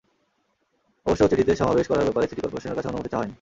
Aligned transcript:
অবশ্য 1.05 1.23
চিঠিতে 1.31 1.53
সমাবেশ 1.55 1.85
করার 1.87 2.03
ব্যাপারে 2.03 2.25
সিটি 2.27 2.41
করপোরেশনের 2.41 2.77
কাছে 2.77 2.89
অনুমতি 2.89 3.09
চাওয়া 3.09 3.23
হয়নি। 3.23 3.29